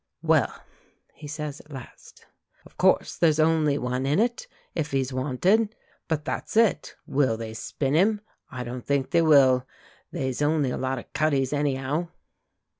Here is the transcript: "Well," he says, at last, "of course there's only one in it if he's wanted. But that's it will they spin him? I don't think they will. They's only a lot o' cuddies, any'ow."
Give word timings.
"Well," 0.23 0.51
he 1.13 1.27
says, 1.27 1.59
at 1.59 1.71
last, 1.71 2.25
"of 2.65 2.75
course 2.75 3.17
there's 3.17 3.39
only 3.39 3.77
one 3.77 4.07
in 4.07 4.17
it 4.17 4.47
if 4.73 4.89
he's 4.89 5.13
wanted. 5.13 5.75
But 6.07 6.25
that's 6.25 6.57
it 6.57 6.95
will 7.05 7.37
they 7.37 7.53
spin 7.53 7.93
him? 7.93 8.21
I 8.49 8.63
don't 8.63 8.83
think 8.83 9.11
they 9.11 9.21
will. 9.21 9.67
They's 10.11 10.41
only 10.41 10.71
a 10.71 10.77
lot 10.77 10.97
o' 10.97 11.03
cuddies, 11.13 11.53
any'ow." 11.53 12.09